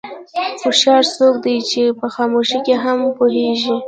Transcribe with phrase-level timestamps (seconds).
[0.61, 3.75] هوښیار څوک دی چې په خاموشۍ کې هم پوهېږي.